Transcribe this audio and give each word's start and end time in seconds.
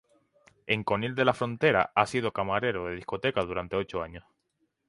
En 0.65 0.83
Conil 0.83 1.13
de 1.13 1.25
la 1.25 1.33
Frontera 1.35 1.91
ha 1.93 2.07
sido 2.07 2.33
camarero 2.33 2.87
de 2.87 2.95
discoteca 2.95 3.43
durante 3.43 3.75
ocho 3.75 4.01
años. 4.01 4.25